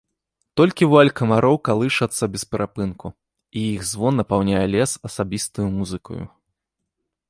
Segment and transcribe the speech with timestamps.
[0.61, 3.07] Толькі вуаль камароў калышацца без перапынку,
[3.61, 6.25] і іх звон напаўняе лес асабістаю музыкаю.